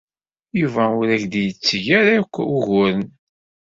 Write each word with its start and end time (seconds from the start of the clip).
Yuba 0.59 0.83
ur 0.99 1.07
ak-d-yetteg 1.15 1.85
ara 1.99 2.11
akk 2.19 2.35
uguren. 2.55 3.01